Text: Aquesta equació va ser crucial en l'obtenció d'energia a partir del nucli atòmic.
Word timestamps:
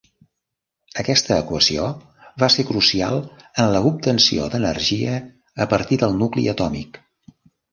Aquesta 1.01 1.35
equació 1.41 1.83
va 2.43 2.49
ser 2.55 2.65
crucial 2.69 3.19
en 3.65 3.69
l'obtenció 3.75 4.49
d'energia 4.55 5.21
a 5.67 5.69
partir 5.75 6.01
del 6.07 6.19
nucli 6.25 6.49
atòmic. 6.57 7.03